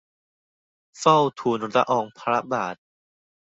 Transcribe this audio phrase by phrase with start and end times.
[0.99, 2.75] เฝ้าทูลละอองพระบาท